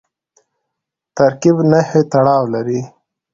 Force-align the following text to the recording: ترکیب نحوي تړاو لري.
ترکیب 1.15 1.57
نحوي 1.71 2.01
تړاو 2.11 2.43
لري. 2.53 2.81